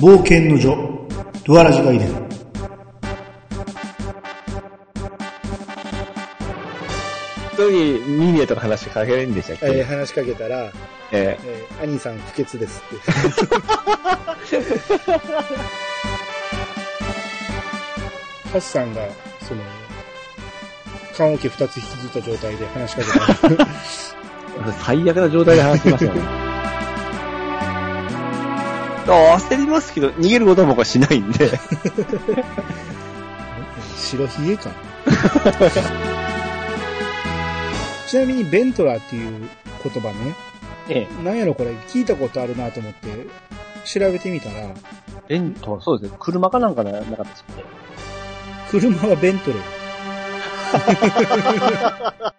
[0.00, 0.76] 冒険の女、
[1.44, 2.04] ドアラジがいる。
[7.54, 9.66] 人にミニエとか話しかけれるんでしたっけ？
[9.66, 10.70] えー話しかけたら、
[11.10, 13.10] ええー、兄さん不潔ですって。
[18.48, 19.02] ハッサンが、
[19.46, 19.60] その、
[21.16, 23.02] 棺桶二つ引きずった状態で話しか
[23.48, 23.66] けた
[24.84, 26.37] 最悪な状態で話してましたね。
[29.08, 31.50] あ焦りますけど、逃げることは僕はしないんで。
[33.96, 34.70] 白ひげか。
[38.06, 39.48] ちなみにベントラーっていう
[39.82, 40.34] 言葉ね、
[40.88, 41.22] ええ。
[41.22, 43.26] なんやろこれ聞いたことあるなと思って
[43.84, 44.74] 調べてみたら、
[45.28, 46.16] ベント、そうですね。
[46.20, 47.64] 車かなんかななかったですよね。
[48.70, 49.62] 車はベントレー。